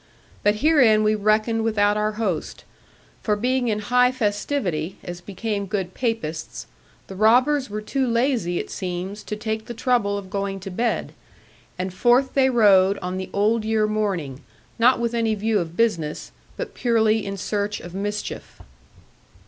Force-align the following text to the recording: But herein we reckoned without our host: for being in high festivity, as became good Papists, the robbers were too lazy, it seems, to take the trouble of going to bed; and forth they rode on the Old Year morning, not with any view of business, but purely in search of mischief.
But 0.41 0.55
herein 0.65 1.03
we 1.03 1.13
reckoned 1.13 1.63
without 1.63 1.95
our 1.95 2.13
host: 2.13 2.63
for 3.21 3.35
being 3.35 3.67
in 3.67 3.77
high 3.77 4.11
festivity, 4.11 4.97
as 5.03 5.21
became 5.21 5.67
good 5.67 5.93
Papists, 5.93 6.65
the 7.05 7.13
robbers 7.15 7.69
were 7.69 7.83
too 7.83 8.07
lazy, 8.07 8.57
it 8.57 8.71
seems, 8.71 9.21
to 9.21 9.35
take 9.35 9.67
the 9.67 9.75
trouble 9.75 10.17
of 10.17 10.31
going 10.31 10.59
to 10.61 10.71
bed; 10.71 11.13
and 11.77 11.93
forth 11.93 12.33
they 12.33 12.49
rode 12.49 12.97
on 12.97 13.17
the 13.17 13.29
Old 13.31 13.63
Year 13.63 13.85
morning, 13.85 14.41
not 14.79 14.99
with 14.99 15.13
any 15.13 15.35
view 15.35 15.59
of 15.59 15.77
business, 15.77 16.31
but 16.57 16.73
purely 16.73 17.23
in 17.23 17.37
search 17.37 17.79
of 17.79 17.93
mischief. 17.93 18.59